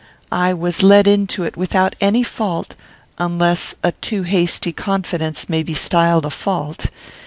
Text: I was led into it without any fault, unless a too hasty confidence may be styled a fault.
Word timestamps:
I 0.31 0.51
was 0.55 0.81
led 0.81 1.05
into 1.07 1.43
it 1.43 1.55
without 1.55 1.95
any 2.01 2.23
fault, 2.23 2.73
unless 3.19 3.75
a 3.83 3.91
too 3.91 4.23
hasty 4.23 4.71
confidence 4.73 5.47
may 5.47 5.61
be 5.61 5.75
styled 5.75 6.25
a 6.25 6.31
fault. 6.31 6.87